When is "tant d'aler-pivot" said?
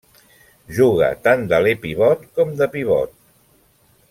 1.27-2.27